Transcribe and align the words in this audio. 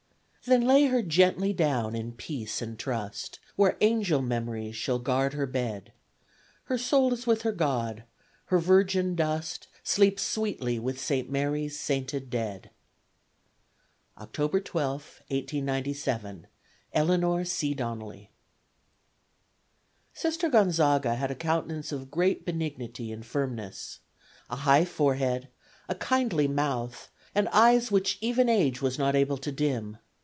Then 0.45 0.61
lay 0.65 0.85
her 0.85 1.03
gently 1.03 1.53
down, 1.53 1.93
in 1.95 2.13
peace 2.13 2.63
and 2.63 2.79
trust, 2.79 3.37
Where 3.55 3.77
angel 3.79 4.23
memories 4.23 4.75
shall 4.75 4.97
guard 4.97 5.33
her 5.33 5.45
bed; 5.45 5.93
Her 6.63 6.79
soul 6.79 7.13
is 7.13 7.27
with 7.27 7.43
her 7.43 7.51
God; 7.51 8.05
her 8.45 8.57
virgin 8.57 9.15
dust 9.15 9.67
Sleeps 9.83 10.23
sweetly 10.23 10.79
with 10.79 10.99
Saint 10.99 11.29
Mary's 11.29 11.79
sainted 11.79 12.31
dead! 12.31 12.71
October 14.17 14.59
12, 14.59 14.91
1897. 15.27 16.47
ELEANOR 16.93 17.45
C. 17.45 17.75
DONNELLY. 17.75 18.31
Sister 20.15 20.49
Gonzaga 20.49 21.13
had 21.13 21.29
a 21.29 21.35
countenance 21.35 21.91
of 21.91 22.09
great 22.09 22.45
benignity 22.47 23.11
and 23.11 23.23
firmness. 23.23 23.99
A 24.49 24.55
high 24.55 24.85
forehead, 24.85 25.49
a 25.87 25.93
kindly 25.93 26.47
mouth 26.47 27.11
and 27.35 27.47
eyes 27.49 27.91
which 27.91 28.17
even 28.21 28.49
age 28.49 28.81
was 28.81 28.97
not 28.97 29.15
able 29.15 29.37
to 29.37 29.51
dim. 29.51 29.97